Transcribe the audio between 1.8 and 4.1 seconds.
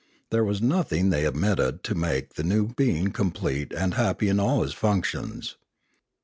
to make the new being complete and